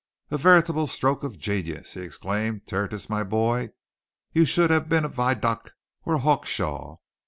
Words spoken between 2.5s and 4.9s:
"Tertius, my boy, you should have